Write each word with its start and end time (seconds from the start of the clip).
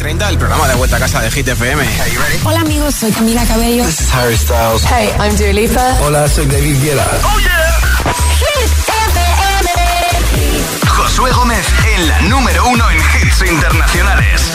30, 0.00 0.28
el 0.30 0.38
programa 0.38 0.66
de 0.66 0.74
vuelta 0.76 0.96
a 0.96 0.98
casa 0.98 1.20
de 1.20 1.30
Hit 1.30 1.46
FM. 1.46 1.84
Hola 2.44 2.60
amigos, 2.60 2.94
soy 2.94 3.12
Camila 3.12 3.44
Cabello. 3.44 3.84
This 3.84 4.00
is 4.00 4.14
Harry 4.14 4.34
Styles. 4.34 4.82
Hey, 4.84 5.10
I'm 5.20 5.36
Dua 5.36 5.52
Lipa. 5.52 5.98
Hola, 6.00 6.26
soy 6.26 6.46
David 6.46 6.82
Guetta. 6.82 7.06
Oh 7.22 7.38
yeah. 7.38 7.60
Hit 8.40 8.70
FM. 8.88 9.70
Josué 10.88 11.30
Gómez 11.32 11.66
en 11.94 12.08
la 12.08 12.20
número 12.22 12.66
uno 12.68 12.90
en 12.90 12.96
hits 12.96 13.42
internacionales. 13.46 14.50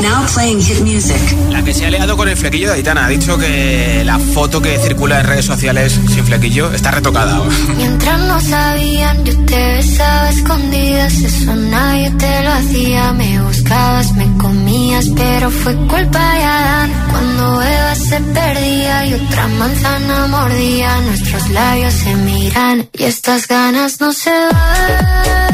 Now 0.00 0.26
playing 0.34 0.60
hit 0.60 0.80
music. 0.80 1.16
La 1.50 1.62
que 1.62 1.72
se 1.72 1.86
ha 1.86 1.90
liado 1.90 2.16
con 2.16 2.28
el 2.28 2.36
flequillo 2.36 2.68
de 2.68 2.74
Aitana 2.74 3.06
ha 3.06 3.08
dicho 3.08 3.38
que 3.38 4.02
la 4.04 4.18
foto 4.18 4.60
que 4.60 4.78
circula 4.78 5.20
en 5.20 5.26
redes 5.26 5.44
sociales 5.44 5.98
sin 6.08 6.24
flequillo 6.24 6.72
está 6.72 6.90
retocada. 6.90 7.40
Mientras 7.76 8.20
no 8.20 8.40
sabían, 8.40 9.24
yo 9.24 9.36
te 9.44 9.56
besaba 9.76 10.30
escondidas, 10.30 11.12
eso 11.14 11.56
nadie 11.56 12.10
te 12.12 12.44
lo 12.44 12.52
hacía. 12.52 13.12
Me 13.12 13.42
buscabas, 13.42 14.12
me 14.14 14.36
comías, 14.38 15.06
pero 15.14 15.50
fue 15.50 15.74
culpa 15.86 16.34
de 16.34 16.44
Adán. 16.44 16.92
Cuando 17.10 17.62
Eva 17.62 17.94
se 17.94 18.20
perdía 18.20 19.06
y 19.06 19.14
otra 19.14 19.48
manzana 19.48 20.26
mordía, 20.26 21.00
nuestros 21.02 21.50
labios 21.50 21.94
se 21.94 22.14
miran 22.16 22.88
y 22.92 23.04
estas 23.04 23.46
ganas 23.46 24.00
no 24.00 24.12
se 24.12 24.30
van. 24.30 25.53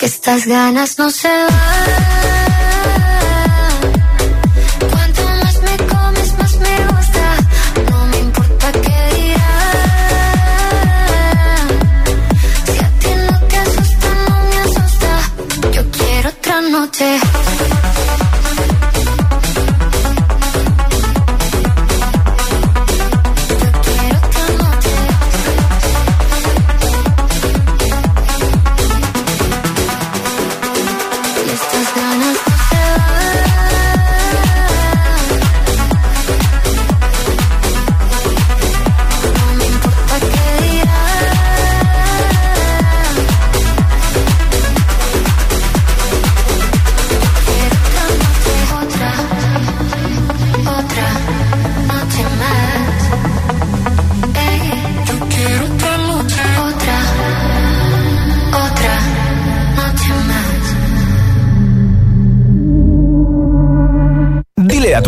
que 0.00 0.06
estas 0.06 0.46
ganas 0.46 0.98
no 0.98 1.10
se 1.10 1.28
van. 1.28 2.09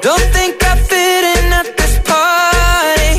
Don't 0.00 0.26
think 0.32 0.62
I 0.62 0.76
fit 0.76 1.24
in 1.36 1.52
at 1.60 1.68
this 1.76 1.94
party. 2.10 3.14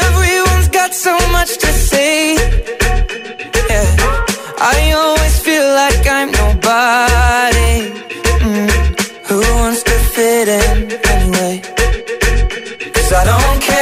Everyone's 0.00 0.68
got 0.68 0.94
so 0.94 1.14
much 1.30 1.58
to 1.58 1.66
say. 1.66 2.34
Yeah, 3.70 3.88
I 4.58 4.92
always 4.96 5.38
feel 5.46 5.66
like 5.82 6.06
I'm 6.06 6.30
nobody. 6.42 7.74
Mm. 8.48 8.70
Who 9.28 9.38
wants 9.60 9.82
to 9.82 9.96
fit 10.14 10.48
in 10.48 10.76
anyway? 11.14 11.60
Cause 12.94 13.12
I 13.12 13.24
don't 13.32 13.60
care 13.62 13.81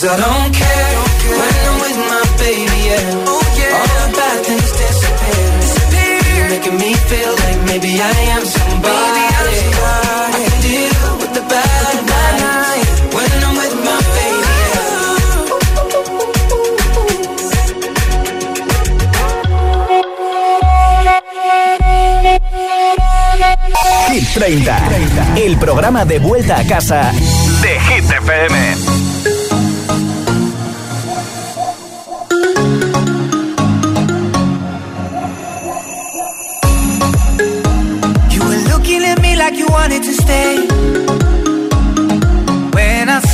cause 0.00 0.10
I 0.10 0.16
don't 0.16 0.54
care 0.54 0.94
when 1.38 1.54
I'm 1.66 1.76
with 1.82 1.98
my 2.12 2.22
baby. 2.38 2.78
Yeah, 2.88 3.30
oh 3.32 3.42
yeah. 3.58 3.78
All 3.78 3.88
the 3.98 4.08
bad 4.16 4.38
things 4.46 4.70
disappear. 4.78 5.46
disappear. 5.62 6.18
You're 6.36 6.50
making 6.54 6.76
me 6.78 6.90
feel 7.10 7.32
like 7.44 7.58
maybe 7.66 7.90
I 8.00 8.14
am 8.34 8.44
somebody. 8.44 8.94
Maybe 8.94 9.34
I'm 9.38 9.50
somebody. 9.58 10.28
I 10.28 10.40
can 10.46 10.60
deal 10.66 10.94
with 11.20 11.32
the 11.34 11.44
bad 11.50 11.96
nights 12.14 12.98
when 13.14 13.30
I'm 13.46 13.54
with 13.58 13.74
my 13.86 13.98
baby. 14.14 14.38
Yeah. 14.70 14.98
Hit 24.08 24.24
30, 24.34 24.78
el 25.44 25.58
programa 25.58 26.04
de 26.04 26.18
vuelta 26.18 26.58
a 26.58 26.64
casa 26.64 27.12
de 27.62 27.80
Hit 27.80 28.10
FM. 28.10 28.87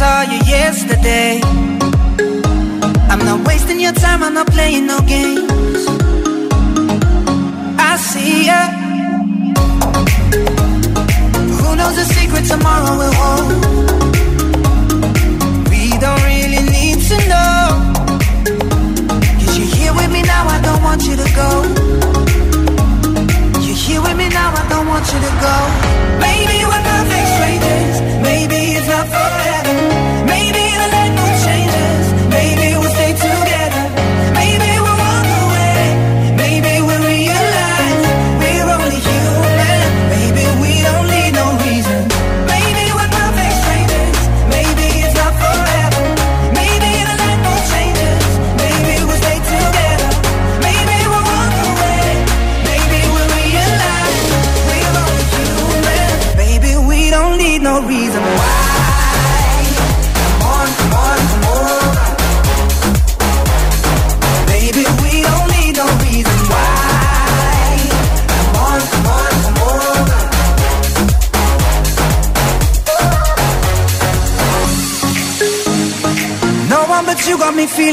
Saw 0.04 0.22
you 0.32 0.40
yesterday, 0.60 1.40
I'm 3.10 3.22
not 3.28 3.38
wasting 3.48 3.78
your 3.86 3.96
time, 4.04 4.20
I'm 4.26 4.34
not 4.40 4.48
playing 4.56 4.84
no 4.92 4.98
games. 5.14 5.82
I 7.90 7.92
see 8.10 8.36
ya. 8.50 8.60
Who 11.58 11.68
knows 11.78 11.96
the 12.00 12.06
secret 12.16 12.44
tomorrow 12.52 12.92
will 13.00 13.14
hold? 13.20 13.48
We 15.72 15.82
don't 16.04 16.22
really 16.32 16.62
need 16.76 16.98
to 17.10 17.16
know. 17.32 17.62
Cause 19.38 19.54
you're 19.56 19.72
here 19.78 19.94
with 20.00 20.10
me 20.16 20.22
now, 20.34 20.44
I 20.56 20.58
don't 20.66 20.82
want 20.88 21.00
you 21.08 21.16
to 21.22 21.28
go. 21.40 21.50
You're 23.64 23.82
here 23.86 24.02
with 24.06 24.16
me 24.22 24.28
now, 24.40 24.50
I 24.60 24.64
don't 24.72 24.88
want 24.92 25.06
you 25.12 25.20
to 25.26 25.32
go. 25.46 25.56
Maybe 26.26 26.56
we're 26.70 26.84
perfect 26.92 27.28
strangers. 27.36 27.96
Maybe 28.28 28.58
it's 28.78 28.88
not 28.94 29.06
forever. 29.14 29.53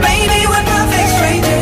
Maybe 0.00 0.46
we're 0.46 0.64
perfect 0.64 1.08
strangers. 1.16 1.59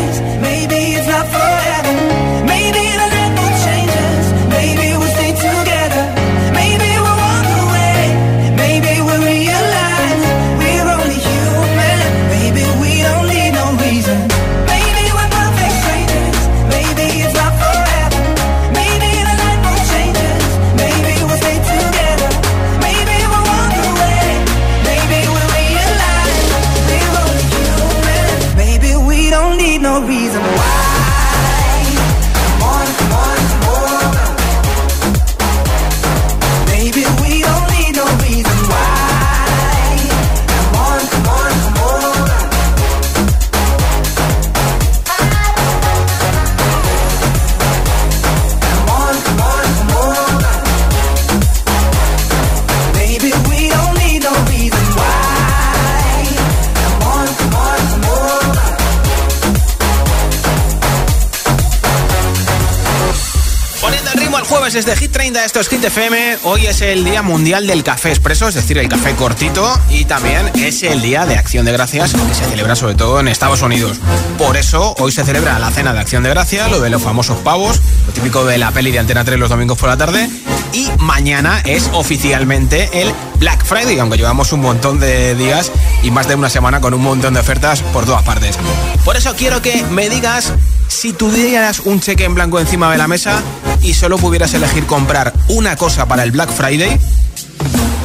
Al 64.69 64.73
jueves 64.73 64.87
desde 64.87 65.01
Hit 65.01 65.13
30, 65.13 65.45
esto 65.45 65.61
es 65.61 65.69
Hit 65.69 65.83
FM. 65.83 66.39
Hoy 66.43 66.67
es 66.67 66.83
el 66.83 67.05
Día 67.05 67.23
Mundial 67.23 67.67
del 67.67 67.83
Café 67.83 68.11
Expreso, 68.11 68.49
es 68.49 68.55
decir, 68.55 68.77
el 68.77 68.89
café 68.89 69.15
cortito. 69.15 69.81
Y 69.89 70.05
también 70.05 70.51
es 70.57 70.83
el 70.83 71.01
Día 71.01 71.25
de 71.25 71.37
Acción 71.37 71.65
de 71.65 71.73
Gracias, 71.73 72.13
que 72.13 72.35
se 72.35 72.45
celebra 72.45 72.77
sobre 72.77 72.95
todo 72.95 73.19
en 73.21 73.29
Estados 73.29 73.63
Unidos. 73.63 73.99
Por 74.37 74.57
eso, 74.57 74.95
hoy 74.99 75.13
se 75.13 75.25
celebra 75.25 75.59
la 75.59 75.71
cena 75.71 75.95
de 75.95 76.01
Acción 76.01 76.23
de 76.23 76.31
Gracias, 76.31 76.71
lo 76.71 76.81
de 76.81 76.91
los 76.91 77.03
famosos 77.03 77.39
pavos, 77.39 77.81
lo 78.07 78.13
típico 78.13 78.45
de 78.45 78.59
la 78.59 78.71
peli 78.71 78.91
de 78.91 78.99
Antena 78.99 79.25
3 79.25 79.39
los 79.39 79.49
domingos 79.49 79.79
por 79.79 79.89
la 79.89 79.97
tarde. 79.97 80.29
Y 80.73 80.91
mañana 80.99 81.63
es 81.65 81.89
oficialmente 81.93 82.91
el 83.01 83.15
Black 83.39 83.65
Friday, 83.65 83.99
aunque 84.01 84.19
llevamos 84.19 84.53
un 84.53 84.61
montón 84.61 85.01
de 85.01 85.35
días 85.35 85.73
y 86.03 86.11
más 86.11 86.29
de 86.29 86.35
una 86.35 86.51
semana 86.51 86.81
con 86.81 86.93
un 86.93 87.03
montón 87.03 87.35
de 87.35 87.41
ofertas 87.41 87.81
por 87.83 88.05
todas 88.05 88.23
partes. 88.23 88.59
Por 89.05 89.17
eso 89.17 89.35
quiero 89.35 89.63
que 89.63 89.83
me 89.85 90.11
digas 90.11 90.53
Si 90.89 91.13
tuvieras 91.13 91.81
un 91.81 92.01
cheque 92.01 92.25
en 92.25 92.35
blanco 92.35 92.59
encima 92.59 92.91
de 92.91 92.99
la 92.99 93.07
mesa 93.07 93.41
y 93.83 93.95
solo 93.95 94.19
pudieras 94.19 94.55
elegir 94.55 94.87
comprar 94.87 95.33
una 95.49 95.77
cosa 95.77 96.07
para 96.07 96.25
el 96.25 96.33
Black 96.33 96.51
Friday, 96.51 96.99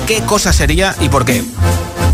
¿qué 0.05 0.21
cosa 0.21 0.53
sería 0.53 0.95
y 0.99 1.09
por 1.09 1.25
qué? 1.25 1.43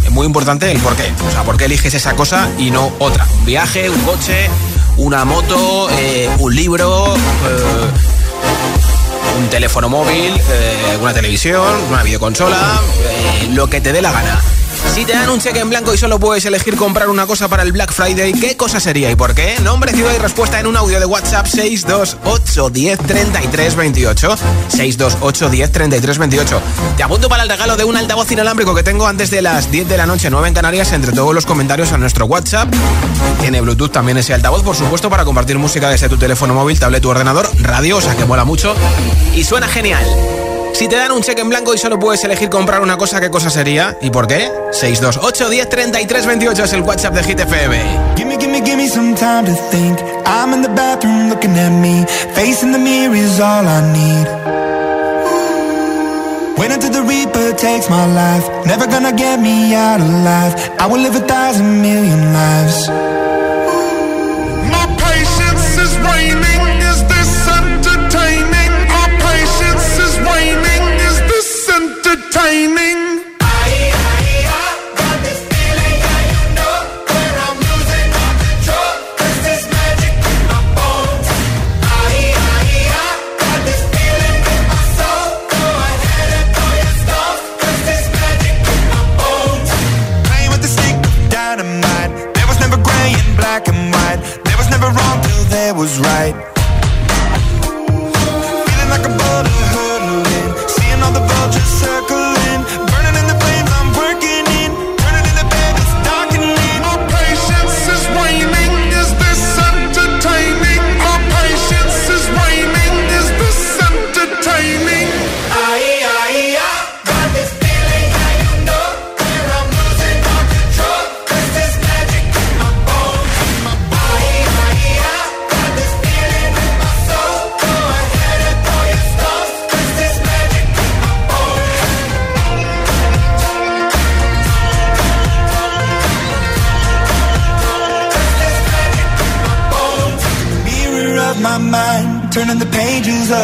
Es 0.05 0.11
muy 0.11 0.25
importante 0.25 0.71
el 0.71 0.79
por 0.79 0.95
qué. 0.95 1.11
O 1.27 1.31
sea, 1.31 1.43
¿por 1.43 1.57
qué 1.57 1.65
eliges 1.65 1.93
esa 1.95 2.15
cosa 2.15 2.49
y 2.57 2.71
no 2.71 2.93
otra? 2.99 3.27
Un 3.39 3.45
viaje, 3.45 3.89
un 3.89 3.99
coche, 4.01 4.49
una 4.97 5.25
moto, 5.25 5.89
eh, 5.97 6.29
un 6.39 6.55
libro, 6.55 7.15
eh, 7.15 7.89
un 9.39 9.49
teléfono 9.49 9.89
móvil, 9.89 10.33
eh, 10.35 10.97
una 11.01 11.13
televisión, 11.13 11.75
una 11.89 12.03
videoconsola, 12.03 12.79
lo 13.51 13.67
que 13.69 13.81
te 13.81 13.91
dé 13.91 14.01
la 14.01 14.11
gana. 14.11 14.41
Si 14.93 15.05
te 15.05 15.13
dan 15.13 15.29
un 15.29 15.39
cheque 15.39 15.59
en 15.59 15.69
blanco 15.69 15.93
y 15.93 15.97
solo 15.97 16.19
puedes 16.19 16.43
elegir 16.45 16.75
comprar 16.75 17.09
una 17.09 17.25
cosa 17.25 17.47
para 17.47 17.63
el 17.63 17.71
Black 17.71 17.91
Friday, 17.93 18.33
¿qué 18.33 18.57
cosa 18.57 18.79
sería 18.79 19.09
y 19.11 19.15
por 19.15 19.33
qué? 19.33 19.57
Nombre, 19.61 19.93
ciudad 19.93 20.13
y 20.13 20.17
respuesta 20.17 20.59
en 20.59 20.67
un 20.67 20.75
audio 20.75 20.99
de 20.99 21.05
WhatsApp 21.05 21.45
628 21.45 22.69
10 22.69 22.99
33 22.99 23.75
28. 23.75 24.37
628 24.69 25.49
10 25.49 25.71
33 25.71 26.17
28. 26.17 26.61
Te 26.97 27.03
apunto 27.03 27.29
para 27.29 27.43
el 27.43 27.49
regalo 27.49 27.77
de 27.77 27.83
un 27.83 27.95
altavoz 27.95 28.31
inalámbrico 28.31 28.75
que 28.75 28.83
tengo 28.83 29.07
antes 29.07 29.29
de 29.31 29.41
las 29.41 29.71
10 29.71 29.87
de 29.87 29.97
la 29.97 30.05
noche, 30.05 30.29
9 30.29 30.47
en 30.47 30.53
Canarias, 30.53 30.91
entre 30.93 31.11
todos 31.11 31.33
los 31.33 31.45
comentarios 31.45 31.91
a 31.91 31.97
nuestro 31.97 32.25
WhatsApp. 32.25 32.73
Tiene 33.41 33.61
Bluetooth 33.61 33.91
también 33.91 34.17
ese 34.17 34.33
altavoz, 34.33 34.63
por 34.63 34.75
supuesto, 34.75 35.09
para 35.09 35.25
compartir 35.25 35.57
música 35.57 35.89
desde 35.89 36.09
tu 36.09 36.17
teléfono 36.17 36.53
móvil, 36.53 36.79
tablet 36.79 37.05
o 37.05 37.09
ordenador, 37.09 37.49
radio, 37.61 37.97
o 37.97 38.01
sea 38.01 38.15
que 38.15 38.25
mola 38.25 38.43
mucho 38.43 38.75
y 39.35 39.43
suena 39.43 39.67
genial. 39.67 40.05
Si 40.73 40.87
te 40.87 40.95
dan 40.95 41.11
un 41.11 41.21
cheque 41.21 41.41
en 41.41 41.49
blanco 41.49 41.73
y 41.73 41.77
solo 41.77 41.99
puedes 41.99 42.23
elegir 42.23 42.49
comprar 42.49 42.81
una 42.81 42.95
cosa, 42.97 43.19
¿qué 43.19 43.29
cosa 43.29 43.49
sería? 43.49 43.97
¿Y 44.01 44.09
por 44.11 44.27
qué? 44.27 44.49
628 44.71 45.49
10 45.49 45.69
33 45.69 46.25
28 46.25 46.63
es 46.63 46.73
el 46.73 46.81
WhatsApp 46.81 47.13
de 47.15 47.23
Hit 47.23 47.39
FM. 47.39 47.77
Gimme, 48.15 48.37
gimme, 48.39 48.61
gimme 48.63 48.87
some 48.87 49.13
time 49.15 49.45
to 49.45 49.53
think. 49.71 49.99
I'm 50.25 50.53
in 50.53 50.61
the 50.61 50.69
bathroom 50.69 51.29
looking 51.29 51.57
at 51.57 51.71
me. 51.71 52.05
Facing 52.33 52.71
the 52.71 52.79
mirror 52.79 53.15
is 53.15 53.39
all 53.39 53.67
I 53.67 53.81
need. 53.91 54.27
Wait 56.57 56.71
until 56.71 56.91
the 56.91 57.03
Reaper 57.03 57.53
takes 57.55 57.89
my 57.89 58.05
life. 58.05 58.45
Never 58.65 58.85
gonna 58.87 59.13
get 59.13 59.39
me 59.39 59.73
out 59.75 59.99
alive. 59.99 60.53
I 60.79 60.87
will 60.87 61.01
live 61.01 61.15
a 61.15 61.25
thousand 61.27 61.81
million 61.81 62.33
lives. 62.33 62.89
Tiny. 72.31 72.88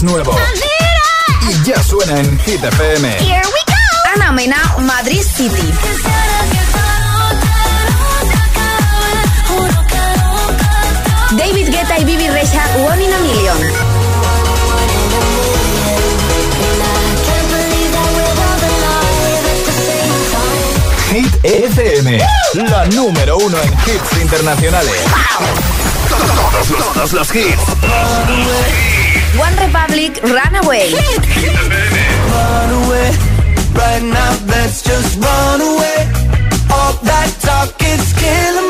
Más 0.00 0.02
nuevo. 0.02 0.36
Y 1.48 1.68
ya 1.68 1.82
suena 1.82 2.20
en 2.20 2.38
Hit 2.40 2.62
FM. 2.62 3.08
Here 3.18 3.42
we 3.44 3.60
go. 3.66 4.14
Ana 4.14 4.32
Mena, 4.32 4.76
Madrid 4.78 5.22
City. 5.22 5.72
David 11.36 11.70
Guetta 11.70 11.98
y 11.98 12.04
Bibi 12.04 12.28
Rexa, 12.28 12.62
One 12.86 13.04
in 13.04 13.12
a 13.12 13.18
Million. 13.18 13.56
Hit 21.12 21.44
FM, 21.44 22.18
la 22.70 22.86
número 22.86 23.36
uno 23.38 23.56
en 23.60 23.72
hits 23.72 24.22
internacionales. 24.22 24.94
Todos 26.08 26.70
los, 26.70 26.92
todos 26.92 27.12
los 27.12 27.34
hits. 27.34 28.99
One 29.38 29.54
Republic, 29.56 30.20
Runaway. 30.22 30.90
Run 32.30 32.70
away, 32.82 33.10
right 33.74 34.02
now 34.02 34.32
let's 34.46 34.82
just 34.82 35.16
run 35.18 35.60
away. 35.60 35.98
All 36.72 36.94
that 37.04 37.30
talk 37.40 37.74
is 37.82 38.12
killing 38.14 38.69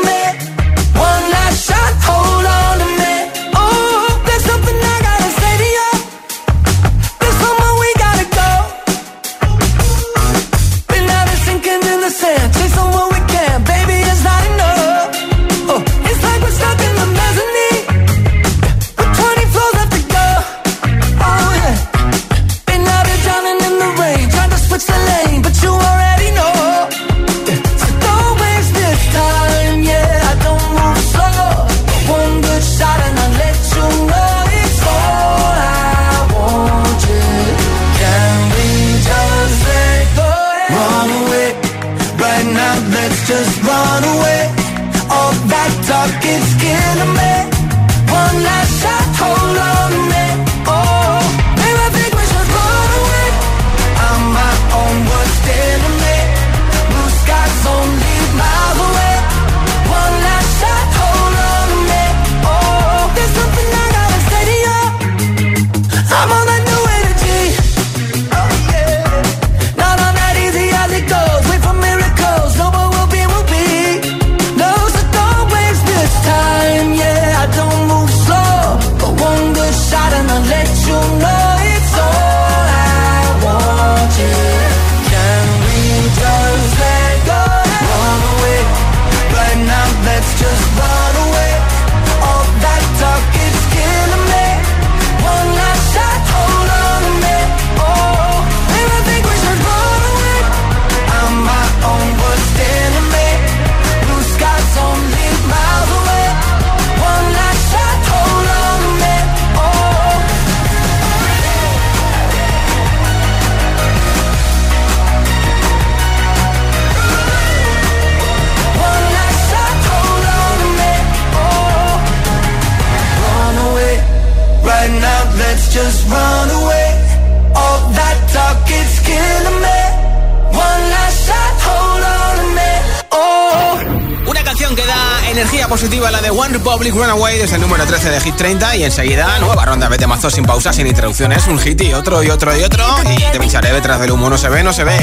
Y 138.81 138.85
enseguida 138.85 139.37
nueva 139.37 139.63
ronda 139.63 139.89
de 139.89 140.07
mazos 140.07 140.33
sin 140.33 140.43
pausa, 140.43 140.73
sin 140.73 140.87
interrupciones, 140.87 141.45
un 141.45 141.59
hit 141.59 141.79
y 141.83 141.93
otro 141.93 142.23
y 142.23 142.31
otro 142.31 142.57
y 142.57 142.63
otro 142.63 142.83
y 143.05 143.31
te 143.31 143.39
pincharé 143.39 143.71
detrás 143.71 143.99
del 143.99 144.09
humo, 144.09 144.27
no 144.27 144.39
se 144.39 144.49
ve, 144.49 144.63
no 144.63 144.73
se 144.73 144.83
ve. 144.83 144.97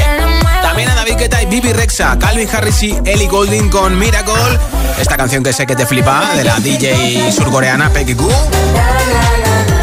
También 0.63 0.89
a 0.89 0.97
David 0.97 1.15
Guetta 1.17 1.41
y 1.41 1.47
Bibi 1.47 1.73
Rexa, 1.73 2.19
Calvin 2.19 2.49
Harris 2.53 2.83
y 2.83 2.99
Ellie 3.05 3.29
Goulding 3.29 3.71
con 3.71 3.97
Miracle, 3.97 4.35
esta 4.99 5.17
canción 5.17 5.45
que 5.45 5.53
sé 5.53 5.65
que 5.65 5.77
te 5.77 5.87
flipa 5.87 6.35
de 6.35 6.43
la 6.43 6.59
DJ 6.59 7.31
surcoreana 7.31 7.89
Peggy 7.91 8.15
Goo. 8.15 8.33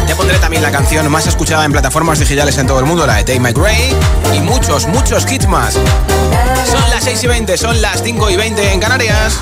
Te 0.06 0.14
pondré 0.14 0.38
también 0.40 0.62
la 0.62 0.70
canción 0.70 1.10
más 1.10 1.26
escuchada 1.26 1.64
en 1.64 1.72
plataformas 1.72 2.18
digitales 2.18 2.58
en 2.58 2.66
todo 2.66 2.80
el 2.80 2.84
mundo, 2.84 3.06
la 3.06 3.14
de 3.14 3.24
Dave 3.24 3.40
McRae 3.40 3.94
y 4.34 4.40
muchos, 4.40 4.86
muchos 4.88 5.30
hits 5.30 5.48
más. 5.48 5.72
Son 5.72 6.90
las 6.90 7.02
6 7.04 7.24
y 7.24 7.26
20, 7.28 7.56
son 7.56 7.80
las 7.80 8.02
5 8.02 8.30
y 8.30 8.36
20 8.36 8.72
en 8.72 8.80
Canarias. 8.80 9.40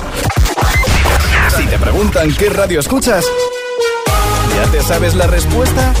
Si 1.57 1.65
te 1.67 1.77
preguntan 1.77 2.33
qué 2.33 2.49
radio 2.49 2.79
escuchas, 2.79 3.25
¿ya 4.65 4.71
te 4.71 4.81
sabes 4.81 5.15
la 5.15 5.27
respuesta? 5.27 5.93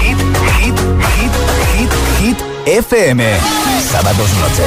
Hit, 0.00 0.18
hit, 0.60 0.74
hit, 1.16 1.32
hit, 1.76 1.90
hit, 2.20 2.38
FM. 2.66 3.24
Sábados 3.90 4.30
noche, 4.34 4.64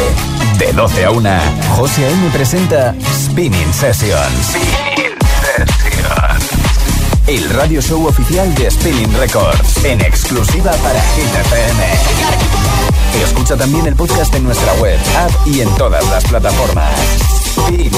de 0.58 0.74
12 0.74 1.06
a 1.06 1.12
1, 1.12 1.30
José 1.76 2.06
A.M. 2.06 2.30
presenta 2.32 2.96
Spinning 3.14 3.74
Sessions. 3.74 4.48
Spinning 4.52 5.18
Sessions. 5.42 6.50
El 7.28 7.50
radio 7.52 7.82
show 7.82 8.06
oficial 8.06 8.54
de 8.56 8.70
Spinning 8.70 9.14
Records, 9.18 9.86
en 9.86 10.02
exclusiva 10.02 10.72
para 10.72 11.02
Hit 11.02 11.36
FM. 11.36 11.84
Escucha 13.24 13.56
también 13.56 13.86
el 13.88 13.96
podcast 13.96 14.34
en 14.36 14.44
nuestra 14.44 14.74
web, 14.76 15.00
app 15.18 15.48
y 15.48 15.62
en 15.62 15.70
todas 15.76 16.08
las 16.10 16.24
plataformas. 16.26 16.94
Spinning, 17.46 17.92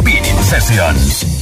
Spinning 0.00 0.44
Sessions. 0.44 1.35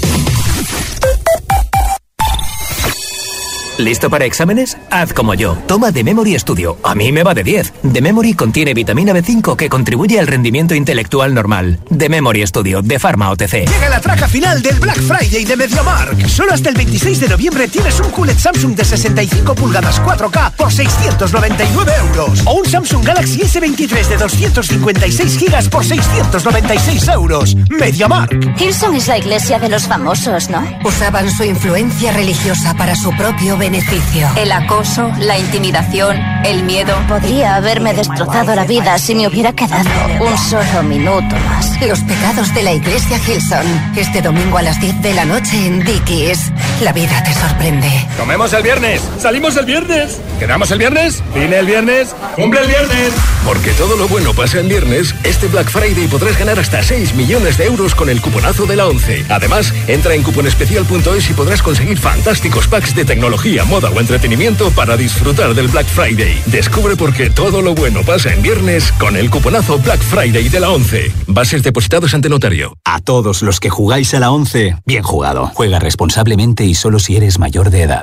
¿Listo 3.79 4.09
para 4.09 4.25
exámenes? 4.25 4.79
Haz 4.89 5.13
como 5.13 5.35
yo. 5.35 5.59
Toma 5.67 5.91
The 5.91 6.05
Memory 6.05 6.39
Studio. 6.39 6.79
A 6.85 6.95
mí 6.95 7.11
me 7.11 7.25
va 7.25 7.35
de 7.35 7.43
10. 7.43 7.73
The 7.93 8.01
Memory 8.01 8.35
contiene 8.35 8.73
vitamina 8.73 9.13
B5 9.13 9.57
que 9.57 9.69
contribuye 9.69 10.21
al 10.21 10.29
rendimiento 10.29 10.77
intelectual 10.77 11.35
normal. 11.35 11.81
The 11.97 12.09
Memory 12.09 12.47
Studio 12.47 12.83
de 12.83 13.01
Pharma 13.01 13.31
OTC. 13.31 13.69
Llega 13.69 13.89
la 13.89 14.01
traca 14.01 14.29
final 14.29 14.63
del 14.63 14.79
Black 14.79 15.01
Friday 15.01 15.45
de 15.45 15.57
MediaMark. 15.57 16.29
Solo 16.29 16.53
hasta 16.55 16.69
el 16.69 16.77
26 16.77 17.19
de 17.19 17.29
noviembre 17.29 17.67
tienes 17.67 17.99
un 17.99 18.11
QLED 18.11 18.39
Samsung 18.39 18.77
de 18.77 18.85
65 18.85 19.57
pulgadas 19.57 20.01
4K 20.03 20.53
por 20.53 20.73
699 20.73 21.93
euros. 22.11 22.43
O 22.47 22.55
un 22.55 22.67
Samsung 22.67 23.05
Galaxy 23.05 23.41
S23 23.41 24.07
de 24.07 24.17
256 24.19 25.37
gigas 25.37 25.69
por 25.69 25.85
696 25.85 27.09
euros. 27.09 27.57
MediaMark. 27.71 28.57
Hillsong 28.57 28.95
es 28.95 29.09
la 29.09 29.19
iglesia 29.19 29.59
de 29.59 29.69
los 29.69 29.89
famosos, 29.89 30.49
¿no? 30.49 30.65
Usaban 30.85 31.29
su 31.29 31.43
influencia 31.43 32.13
religiosa 32.13 32.75
para 32.75 32.95
su 32.95 33.11
propio 33.17 33.57
beneficio. 33.65 34.29
El 34.37 34.53
acoso, 34.53 35.11
la 35.21 35.39
intimidación, 35.39 36.19
el 36.45 36.65
miedo. 36.65 36.95
Podría 37.09 37.57
haberme 37.57 37.95
destrozado 37.95 38.55
la 38.55 38.65
vida 38.65 38.99
si 38.99 39.15
me 39.15 39.27
hubiera 39.27 39.55
quedado 39.55 39.89
un 40.21 40.37
solo 40.37 40.83
minuto 40.83 41.35
más. 41.49 41.81
Los 41.81 42.01
pecados 42.01 42.53
de 42.53 42.63
la 42.63 42.73
iglesia 42.73 43.19
Hillsong. 43.27 43.97
Este 43.97 44.21
domingo 44.21 44.59
a 44.59 44.63
las 44.63 44.79
10 44.81 45.01
de 45.01 45.15
la 45.15 45.25
noche 45.25 45.67
en 45.67 45.83
Dickies. 45.83 46.53
La 46.83 46.93
vida 46.93 47.23
te 47.25 47.33
sorprende. 47.33 47.89
¡Comemos 48.19 48.53
el 48.53 48.63
viernes! 48.63 49.01
¡Salimos 49.19 49.57
el 49.57 49.65
viernes! 49.65 50.21
¿Quedamos 50.39 50.71
el 50.71 50.79
viernes? 50.79 51.23
¿Vine 51.35 51.59
el 51.59 51.67
viernes? 51.67 52.15
¡Cumple 52.37 52.61
el 52.61 52.67
viernes! 52.67 53.13
Porque 53.47 53.71
todo 53.73 53.97
lo 53.97 54.09
bueno 54.09 54.35
pasa 54.35 54.61
en 54.61 54.69
viernes, 54.69 55.15
este 55.23 55.47
Black 55.47 55.71
Friday 55.71 56.07
podrás 56.09 56.39
ganar 56.39 56.59
hasta 56.59 56.83
6 56.83 57.15
millones 57.15 57.57
de 57.57 57.67
euros 57.67 57.95
con 57.95 58.09
el 58.11 58.21
cuponazo 58.21 58.67
de 58.67 58.77
la 58.77 58.87
11. 58.87 59.27
Además, 59.29 59.73
entra 59.87 60.15
en 60.15 60.23
cuponespecial.es 60.23 61.31
y 61.31 61.33
podrás 61.35 61.63
conseguir 61.63 61.99
fantásticos 61.99 62.67
packs 62.69 62.95
de 62.95 63.05
tecnología 63.05 63.54
moda 63.63 63.91
o 63.91 64.01
entretenimiento 64.01 64.73
para 64.73 64.97
disfrutar 64.97 65.55
del 65.55 65.69
Black 65.69 65.87
Friday. 65.87 66.43
Descubre 66.47 66.97
por 66.97 67.15
qué 67.15 67.31
todo 67.31 67.63
lo 67.63 67.77
bueno 67.77 68.03
pasa 68.03 68.35
en 68.35 68.43
viernes 68.43 68.91
con 68.99 69.17
el 69.17 69.31
cuponazo 69.31 69.79
Black 69.79 70.01
Friday 70.01 70.49
de 70.49 70.59
la 70.59 70.71
11. 70.71 71.13
Bases 71.29 71.63
depositados 71.63 72.13
ante 72.15 72.29
notario. 72.29 72.77
A 72.85 73.01
todos 73.01 73.43
los 73.43 73.61
que 73.61 73.71
jugáis 73.71 74.13
a 74.15 74.19
la 74.19 74.33
11, 74.33 74.79
bien 74.85 75.05
jugado. 75.05 75.53
Juega 75.55 75.79
responsablemente 75.79 76.65
y 76.65 76.75
solo 76.75 76.99
si 76.99 77.17
eres 77.17 77.39
mayor 77.39 77.71
de 77.71 77.83
edad. 77.83 78.03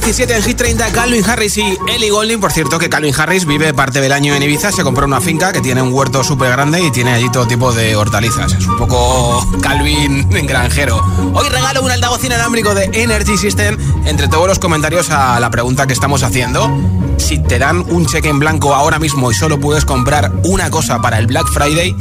17 0.00 0.36
en 0.36 0.42
Hit 0.42 0.58
30, 0.58 0.92
Calvin 0.92 1.24
Harris 1.24 1.56
y 1.56 1.78
Ellie 1.88 2.10
Golding. 2.10 2.38
Por 2.38 2.52
cierto, 2.52 2.78
que 2.78 2.90
Calvin 2.90 3.14
Harris 3.18 3.46
vive 3.46 3.72
parte 3.72 4.02
del 4.02 4.12
año 4.12 4.34
en 4.34 4.42
Ibiza, 4.42 4.70
se 4.70 4.82
compró 4.82 5.06
una 5.06 5.22
finca 5.22 5.54
que 5.54 5.62
tiene 5.62 5.80
un 5.80 5.90
huerto 5.90 6.22
súper 6.22 6.50
grande 6.50 6.82
y 6.82 6.90
tiene 6.90 7.14
allí 7.14 7.30
todo 7.30 7.46
tipo 7.46 7.72
de 7.72 7.96
hortalizas. 7.96 8.52
Es 8.52 8.66
un 8.66 8.76
poco 8.76 9.58
Calvin 9.62 10.28
granjero. 10.46 11.02
Hoy 11.32 11.48
regalo 11.48 11.82
un 11.82 11.90
altavoz 11.90 12.22
inalámbrico 12.22 12.74
de 12.74 12.90
Energy 12.92 13.38
System 13.38 13.78
entre 14.04 14.28
todos 14.28 14.46
los 14.46 14.58
comentarios 14.58 15.08
a 15.10 15.40
la 15.40 15.50
pregunta 15.50 15.86
que 15.86 15.94
estamos 15.94 16.22
haciendo. 16.22 16.70
Si 17.16 17.38
te 17.38 17.58
dan 17.58 17.82
un 17.88 18.04
cheque 18.04 18.28
en 18.28 18.38
blanco 18.38 18.74
ahora 18.74 18.98
mismo 18.98 19.30
y 19.30 19.34
solo 19.34 19.58
puedes 19.58 19.86
comprar 19.86 20.30
una 20.44 20.70
cosa 20.70 21.00
para 21.00 21.18
el 21.18 21.26
Black 21.26 21.46
Friday, 21.48 21.96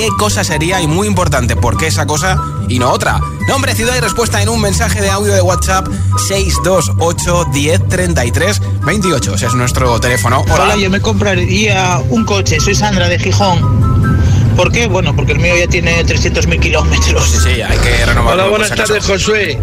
qué 0.00 0.08
cosa 0.16 0.42
sería 0.44 0.80
y 0.80 0.86
muy 0.86 1.06
importante, 1.06 1.56
¿por 1.56 1.76
qué 1.76 1.88
esa 1.88 2.06
cosa 2.06 2.38
y 2.68 2.78
no 2.78 2.90
otra? 2.90 3.20
Nombre, 3.46 3.74
ciudad 3.74 3.94
y 3.96 4.00
respuesta 4.00 4.40
en 4.40 4.48
un 4.48 4.58
mensaje 4.58 5.02
de 5.02 5.10
audio 5.10 5.34
de 5.34 5.42
WhatsApp 5.42 5.86
628 6.26 7.44
10 7.52 7.88
33 7.88 8.62
28. 8.86 9.34
Ese 9.34 9.46
es 9.46 9.54
nuestro 9.54 10.00
teléfono. 10.00 10.42
Hola. 10.50 10.76
yo 10.76 10.88
me 10.88 11.02
compraría 11.02 12.00
un 12.08 12.24
coche. 12.24 12.60
Soy 12.60 12.74
Sandra 12.74 13.08
de 13.08 13.18
Gijón. 13.18 14.56
¿Por 14.56 14.72
qué? 14.72 14.86
Bueno, 14.86 15.14
porque 15.14 15.32
el 15.32 15.38
mío 15.38 15.54
ya 15.58 15.66
tiene 15.66 16.02
300.000 16.02 16.60
kilómetros. 16.60 17.28
Sí, 17.28 17.38
sí, 17.38 17.60
hay 17.60 17.78
que 17.78 18.06
renovarlo. 18.06 18.44
Hola, 18.44 18.50
buenas 18.50 18.70
tardes, 18.70 19.04
Josué. 19.04 19.58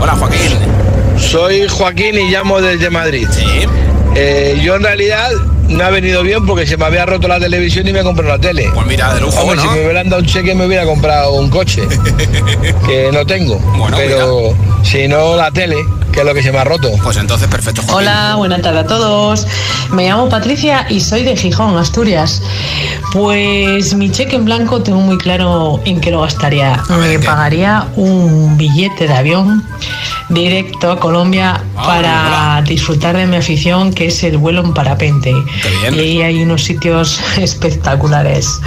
Hola, 0.00 0.16
Joaquín. 0.16 0.58
Soy 1.18 1.68
Joaquín 1.68 2.16
y 2.16 2.30
llamo 2.30 2.60
desde 2.60 2.90
Madrid. 2.90 3.28
Sí. 3.30 3.66
Eh, 4.16 4.60
yo 4.60 4.74
en 4.74 4.82
realidad 4.82 5.30
no 5.72 5.84
ha 5.84 5.90
venido 5.90 6.22
bien 6.22 6.44
porque 6.46 6.66
se 6.66 6.76
me 6.76 6.84
había 6.84 7.06
roto 7.06 7.28
la 7.28 7.40
televisión 7.40 7.86
y 7.86 7.92
me 7.92 8.02
compré 8.02 8.26
una 8.26 8.38
tele. 8.38 8.70
Pues 8.74 8.86
mira, 8.86 9.14
de 9.14 9.20
lujo, 9.20 9.40
Hombre, 9.40 9.56
¿no? 9.56 9.62
Si 9.62 9.68
me 9.68 9.84
hubieran 9.84 10.08
dado 10.08 10.22
un 10.22 10.28
cheque 10.28 10.54
me 10.54 10.66
hubiera 10.66 10.84
comprado 10.84 11.32
un 11.32 11.50
coche, 11.50 11.82
que 12.86 13.10
no 13.12 13.24
tengo. 13.26 13.58
Bueno, 13.76 13.96
pero 13.96 14.54
si 14.82 15.08
no, 15.08 15.36
la 15.36 15.50
tele, 15.50 15.76
que 16.12 16.20
es 16.20 16.26
lo 16.26 16.34
que 16.34 16.42
se 16.42 16.52
me 16.52 16.58
ha 16.58 16.64
roto. 16.64 16.90
Pues 17.02 17.16
entonces, 17.16 17.48
perfecto, 17.48 17.82
Joaquín. 17.82 18.08
Hola, 18.08 18.34
buenas 18.36 18.62
tardes 18.62 18.84
a 18.84 18.86
todos. 18.86 19.46
Me 19.90 20.08
llamo 20.08 20.28
Patricia 20.28 20.86
y 20.88 21.00
soy 21.00 21.24
de 21.24 21.36
Gijón, 21.36 21.76
Asturias. 21.76 22.42
Pues 23.12 23.94
mi 23.94 24.10
cheque 24.10 24.36
en 24.36 24.44
blanco 24.44 24.82
tengo 24.82 25.00
muy 25.00 25.18
claro 25.18 25.80
en 25.84 26.00
qué 26.00 26.10
lo 26.10 26.20
gastaría. 26.20 26.82
Me 26.88 27.18
pagaría 27.18 27.88
un 27.96 28.56
billete 28.56 29.08
de 29.08 29.14
avión 29.14 29.66
directo 30.28 30.92
a 30.92 31.00
Colombia 31.00 31.62
para 31.74 32.62
disfrutar 32.62 33.16
de 33.16 33.26
mi 33.26 33.36
afición, 33.36 33.92
que 33.92 34.06
es 34.06 34.22
el 34.22 34.38
vuelo 34.38 34.62
en 34.62 34.74
parapente. 34.74 35.32
Y 35.92 35.98
ahí 35.98 36.22
hay 36.22 36.42
unos 36.42 36.62
sitios 36.62 37.20
espectaculares. 37.38 38.60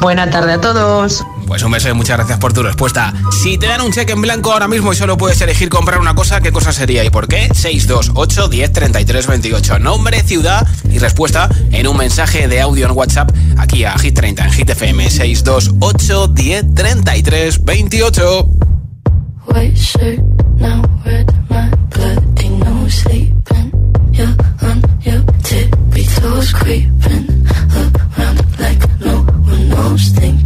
Buena 0.00 0.28
tarde 0.30 0.54
a 0.54 0.60
todos. 0.60 1.24
Pues 1.46 1.62
un 1.62 1.70
beso 1.70 1.88
y 1.88 1.92
muchas 1.94 2.16
gracias 2.16 2.38
por 2.38 2.52
tu 2.52 2.62
respuesta. 2.62 3.14
Si 3.30 3.56
te 3.56 3.66
dan 3.66 3.80
un 3.80 3.92
cheque 3.92 4.12
en 4.12 4.20
blanco 4.20 4.52
ahora 4.52 4.66
mismo 4.68 4.92
y 4.92 4.96
solo 4.96 5.16
puedes 5.16 5.40
elegir 5.40 5.68
comprar 5.68 6.00
una 6.00 6.14
cosa, 6.14 6.40
¿qué 6.40 6.50
cosa 6.50 6.72
sería 6.72 7.04
y 7.04 7.10
por 7.10 7.28
qué? 7.28 7.48
628 7.54 8.48
10 8.48 8.72
33 8.72 9.26
28. 9.26 9.78
Nombre, 9.78 10.22
ciudad 10.22 10.66
y 10.90 10.98
respuesta 10.98 11.48
en 11.70 11.86
un 11.86 11.96
mensaje 11.96 12.48
de 12.48 12.60
audio 12.60 12.86
en 12.86 12.92
WhatsApp 12.92 13.30
aquí 13.56 13.84
a 13.84 13.96
Hit 13.98 14.14
30 14.16 14.44
en 14.44 14.52
Hit 14.52 14.70
FM 14.70 15.08
628 15.10 16.28
10 16.28 16.74
33 16.74 17.64
28. 17.64 18.48
White 19.48 19.76
shirt, 19.76 20.18
now 20.58 20.82
red, 21.04 21.26
my 21.48 21.70
bloody 21.94 22.48
nose 22.48 23.02
sleeping. 23.02 23.70
You're 24.12 24.34
on 24.62 24.82
your 25.02 25.22
tippy 25.44 26.04
toes 26.20 26.52
creeping 26.52 27.46
around 28.18 28.58
like 28.58 28.82
no 29.00 29.22
one 29.22 29.68
knows. 29.68 30.08
Think 30.10 30.45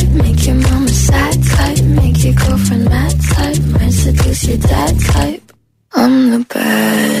might 4.31 4.37
seduce 4.37 4.47
your 4.47 4.57
dad 4.57 4.99
type. 4.99 5.51
I'm 5.93 6.31
the 6.31 6.45
bad 6.45 7.20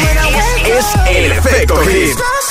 When 0.00 0.18
I 0.18 0.26
wake 0.34 0.78
Es 0.78 0.86
el 1.06 1.32
efecto 1.32 1.76
hit. 1.82 2.41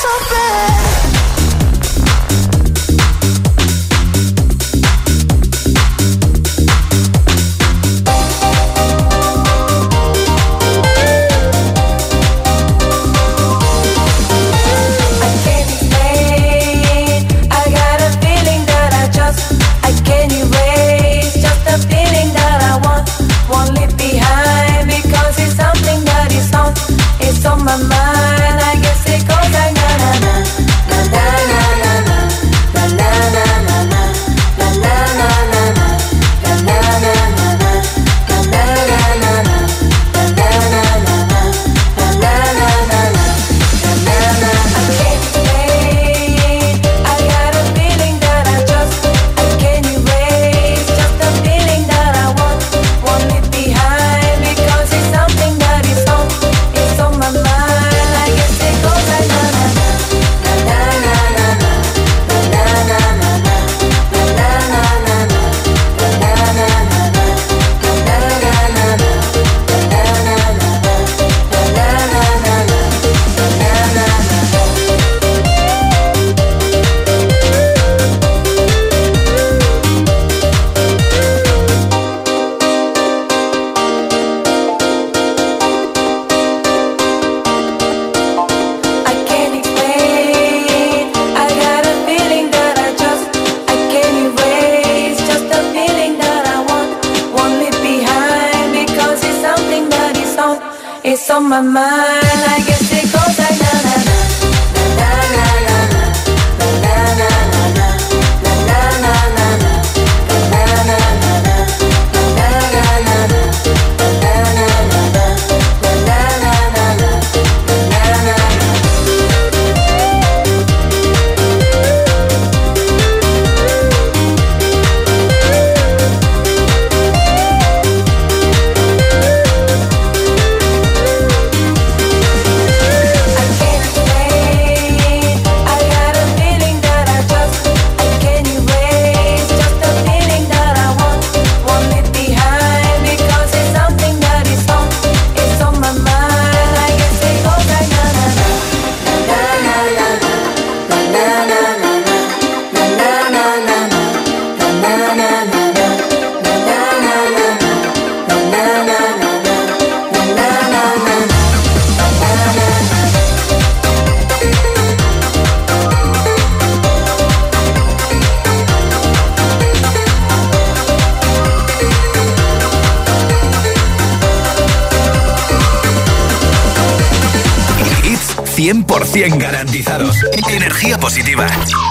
100% 178.61 179.39
garantizados. 179.39 180.15
Energía 180.47 180.99
positiva. 180.99 181.47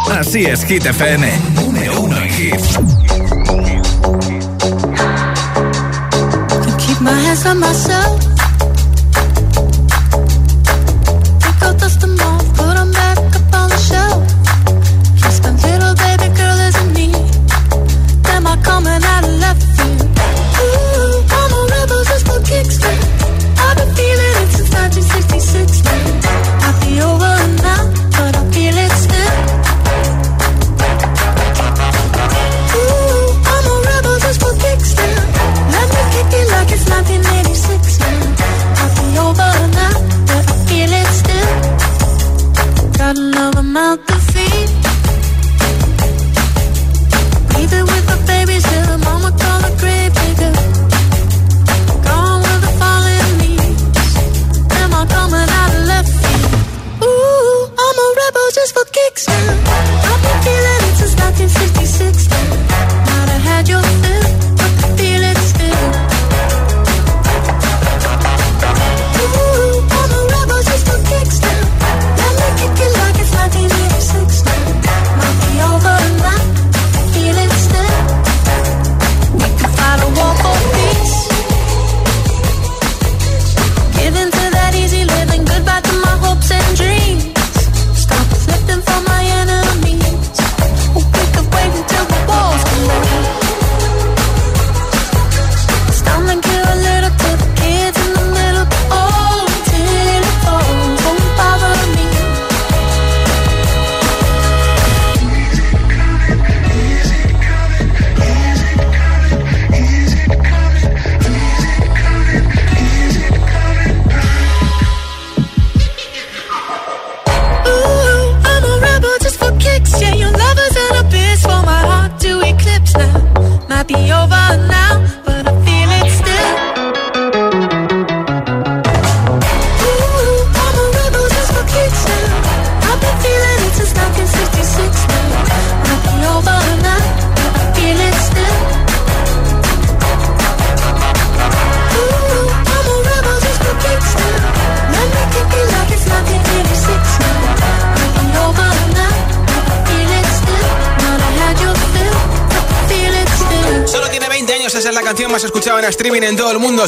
Así 0.08 0.44
es, 0.44 0.64
Hit 0.64 0.86
FM. 0.86 1.28
Número 1.54 2.00
uno 2.00 2.16
en 2.16 2.28
hits. 2.28 2.78
I 6.66 6.76
keep 6.78 7.00
my 7.00 7.10
hands 7.10 7.44
on 7.44 7.58
myself. 7.58 8.29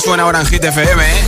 suena 0.00 0.26
Orange 0.26 0.56
FM, 0.56 1.02
¿eh? 1.02 1.21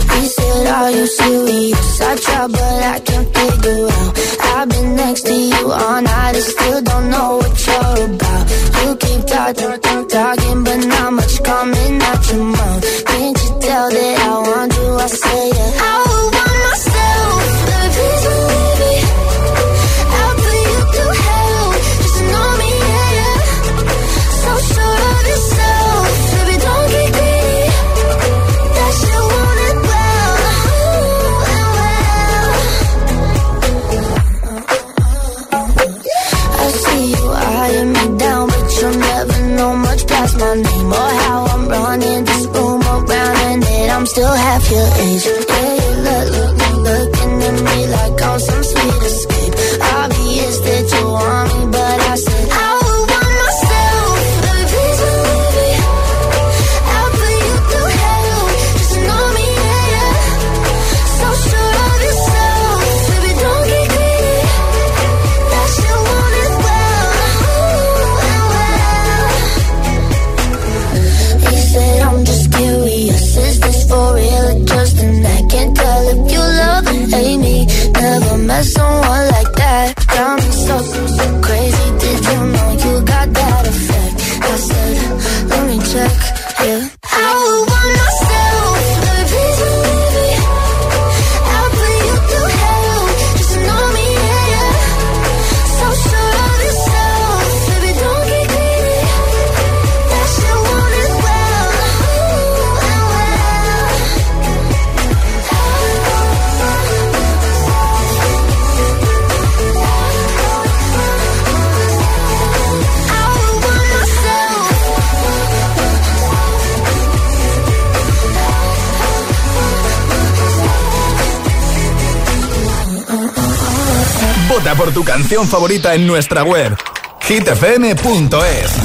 canción 125.25 125.47
favorita 125.47 125.95
en 125.95 126.05
nuestra 126.05 126.43
web 126.43 126.77
hitfm.es 127.21 127.97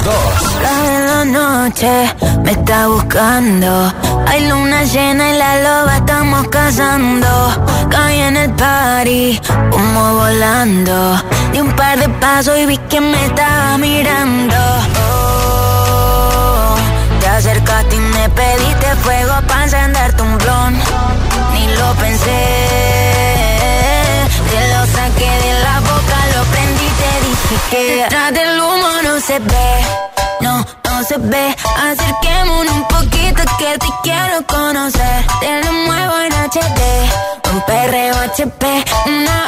2 0.03 0.13
La 0.63 0.81
de 0.89 0.99
la 1.05 1.23
noche 1.23 2.15
me 2.43 2.53
está 2.53 2.87
buscando. 2.87 3.93
Hay 4.25 4.47
luna 4.47 4.83
llena 4.85 5.29
y 5.29 5.37
la 5.37 5.57
loba 5.61 5.97
estamos 5.97 6.47
cazando. 6.47 7.27
Caí 7.91 8.21
en 8.21 8.37
el 8.37 8.49
party, 8.53 9.39
humo 9.71 10.15
volando. 10.15 11.21
Di 11.53 11.59
un 11.59 11.75
par 11.75 11.99
de 11.99 12.09
pasos 12.09 12.57
y 12.57 12.65
vi 12.65 12.77
que 12.89 12.99
me 12.99 13.23
estaba 13.27 13.77
mirando. 13.77 14.55
Oh, 14.99 16.75
Te 17.19 17.27
acercaste 17.27 17.95
y 17.95 17.99
me 17.99 18.29
pediste 18.29 18.95
fuego 19.03 19.33
para 19.47 19.65
encender 19.65 20.17
tu 20.17 20.23
blon. 20.23 20.73
Ni 21.53 21.67
lo 21.77 21.93
pensé, 22.01 22.41
te 24.49 24.73
lo 24.73 24.85
saqué 24.87 25.29
de 25.43 25.50
que 27.69 27.95
detrás 27.95 28.33
del 28.33 28.59
humo 28.59 28.89
no 29.03 29.19
se 29.19 29.39
ve, 29.39 29.71
no, 30.41 30.57
no 30.57 31.03
se 31.03 31.17
ve. 31.17 31.55
Acerquémonos 31.89 32.73
un 32.73 32.87
poquito 32.87 33.43
que 33.59 33.77
te 33.77 33.87
quiero 34.03 34.45
conocer. 34.47 35.25
Te 35.39 35.63
lo 35.63 35.71
muevo 35.71 36.13
en 36.19 36.33
HD, 36.33 36.81
un 37.53 37.61
perreo 37.61 38.15
HP, 38.15 38.83
una 39.05 39.40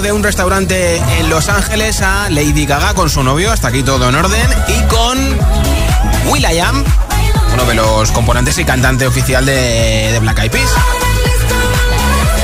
de 0.00 0.10
un 0.10 0.22
restaurante 0.22 0.96
en 1.18 1.28
Los 1.28 1.50
Ángeles 1.50 2.00
a 2.00 2.30
Lady 2.30 2.64
Gaga 2.64 2.94
con 2.94 3.10
su 3.10 3.22
novio, 3.22 3.52
hasta 3.52 3.68
aquí 3.68 3.82
todo 3.82 4.08
en 4.08 4.14
orden, 4.14 4.48
y 4.68 4.80
con 4.84 5.18
Will.i.am, 6.30 6.82
uno 7.52 7.64
de 7.66 7.74
los 7.74 8.10
componentes 8.12 8.56
y 8.56 8.64
cantante 8.64 9.06
oficial 9.06 9.44
de, 9.44 10.18
Black 10.20 10.38
Eyed 10.38 10.50
Peas. 10.50 10.70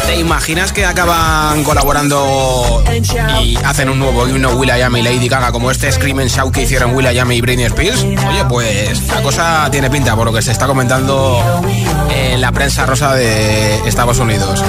¿Te 0.06 0.16
imaginas 0.16 0.72
que 0.72 0.84
acaban 0.84 1.64
colaborando 1.64 2.84
y 3.42 3.56
hacen 3.64 3.88
un 3.88 3.98
nuevo 3.98 4.28
himno 4.28 4.50
Will.i.am 4.50 4.96
y 4.96 5.02
Lady 5.02 5.28
Gaga 5.28 5.50
como 5.50 5.70
este 5.70 5.90
Scream 5.90 6.18
and 6.18 6.28
Shout 6.28 6.52
que 6.52 6.62
hicieron 6.62 6.94
Will.i.am 6.94 7.32
y 7.32 7.40
Britney 7.40 7.64
Spears? 7.64 8.02
Oye, 8.02 8.44
pues 8.46 9.06
la 9.08 9.22
cosa 9.22 9.68
tiene 9.70 9.88
pinta 9.88 10.14
por 10.14 10.26
lo 10.26 10.32
que 10.34 10.42
se 10.42 10.52
está 10.52 10.66
comentando 10.66 11.62
en 12.14 12.42
la 12.42 12.52
prensa 12.52 12.84
rosa 12.84 13.14
de 13.14 13.88
Estados 13.88 14.18
Unidos. 14.18 14.62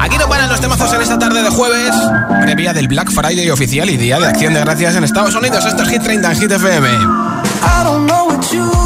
Aquí 0.00 0.18
no 0.18 0.28
paran 0.28 0.48
los 0.48 0.60
temazos 0.60 0.92
en 0.92 1.02
esta 1.02 1.18
tarde 1.18 1.42
de 1.42 1.50
jueves, 1.50 1.94
previa 2.42 2.72
del 2.72 2.88
Black 2.88 3.10
Friday 3.10 3.50
oficial 3.50 3.88
y 3.90 3.96
Día 3.96 4.18
de 4.18 4.26
Acción 4.26 4.54
de 4.54 4.60
Gracias 4.60 4.96
en 4.96 5.04
Estados 5.04 5.34
Unidos. 5.34 5.64
Esto 5.64 5.82
es 5.82 5.88
Hit 5.88 6.02
30 6.02 6.32
en 6.32 6.38
Hit 6.38 6.52
FM. 6.52 6.88
I 6.88 7.84
don't 7.84 8.06
know 8.06 8.28
what 8.28 8.44
you've 8.52 8.85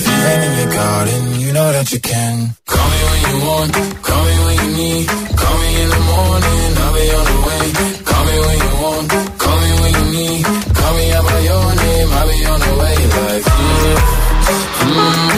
you 0.21 0.27
in 0.47 0.53
your 0.59 0.71
garden, 0.73 1.21
you 1.39 1.51
know 1.53 1.71
that 1.71 1.91
you 1.91 1.99
can. 1.99 2.55
Call 2.65 2.87
me 2.91 2.99
when 3.09 3.21
you 3.29 3.37
want, 3.47 3.71
call 4.07 4.23
me 4.25 4.35
when 4.45 4.55
you 4.61 4.69
need. 4.81 5.07
Call 5.41 5.55
me 5.61 5.69
in 5.83 5.89
the 5.95 6.01
morning, 6.11 6.69
I'll 6.83 6.93
be 6.97 7.05
on 7.19 7.25
the 7.31 7.37
way. 7.47 7.65
Call 8.09 8.23
me 8.29 8.35
when 8.45 8.57
you 8.65 8.73
want, 8.83 9.07
call 9.43 9.57
me 9.63 9.71
when 9.81 9.91
you 9.99 10.05
need. 10.17 10.43
Call 10.77 10.93
me 10.97 11.05
out 11.17 11.23
by 11.29 11.39
your 11.49 11.67
name, 11.83 12.09
I'll 12.19 12.27
be 12.29 12.37
on 12.53 12.59
the 12.65 12.73
way. 12.81 12.97
Like, 13.17 13.45
mm, 13.51 13.97
mm, 14.85 15.31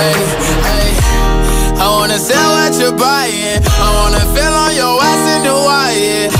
Hey, 0.00 0.18
hey, 0.66 0.90
I 1.78 1.86
wanna 1.96 2.18
sell 2.18 2.50
what 2.56 2.72
you're 2.80 2.96
buying. 2.96 3.60
I 3.64 3.88
wanna 3.98 4.24
feel 4.34 4.54
on 4.64 4.72
your 4.80 4.94
ass 5.10 5.24
in 5.34 5.42
Hawaii. 5.50 6.39